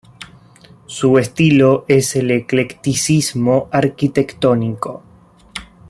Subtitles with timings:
[0.87, 5.03] Su estilo es el eclecticismo arquitectónico.